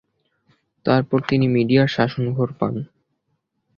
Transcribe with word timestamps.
তারপরই 0.85 1.25
তিনি 1.29 1.45
মিডিয়ার 1.47 1.87
শাসনভার 1.87 2.49
পান। 2.59 2.75